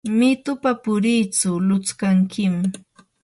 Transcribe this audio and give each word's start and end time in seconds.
mitupa 0.19 0.71
puritsu 0.85 1.49
lutskankiymi. 1.67 2.67